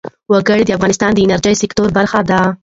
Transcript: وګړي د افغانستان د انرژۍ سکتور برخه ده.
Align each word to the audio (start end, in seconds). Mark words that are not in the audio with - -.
وګړي 0.31 0.63
د 0.65 0.69
افغانستان 0.77 1.11
د 1.13 1.19
انرژۍ 1.25 1.55
سکتور 1.61 1.87
برخه 1.97 2.19
ده. 2.29 2.39